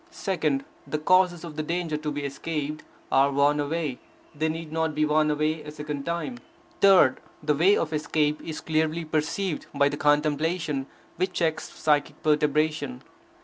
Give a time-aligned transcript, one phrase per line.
[0.09, 3.99] Second, the causes of the danger to be escaped are worn away;
[4.33, 6.39] they need not be worn away a second time.
[6.79, 10.87] Third, the way of escape is clearly perceived, by the contemplation
[11.17, 13.03] which checks psychic perturbation.